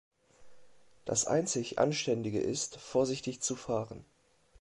Das 1.05 1.25
einzig 1.27 1.77
Anständige 1.77 2.39
ist, 2.39 2.77
vorsichtig 2.77 3.39
zu 3.43 3.55
fahren. 3.55 4.03